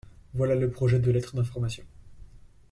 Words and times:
Voilà 0.33 0.55
le 0.55 0.71
projet 0.71 0.97
de 0.97 1.11
lettre 1.11 1.35
d’information. 1.35 1.83